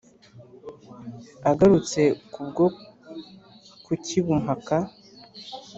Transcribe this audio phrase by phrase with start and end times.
[1.49, 2.65] agarutse nk' ubwo
[3.83, 4.77] ku cy' i bumpaka